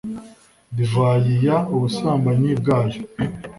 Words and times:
divayi 0.75 1.33
y 1.45 1.49
ubusambanyi 1.75 2.51
bwayo 2.59 2.99